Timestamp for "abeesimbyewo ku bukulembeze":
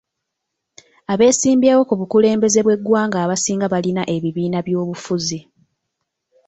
1.13-2.59